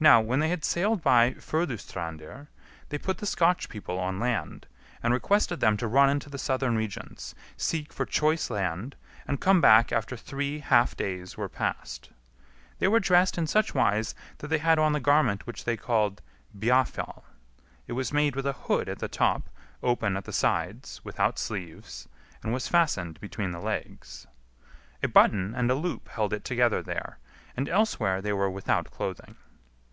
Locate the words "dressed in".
12.98-13.46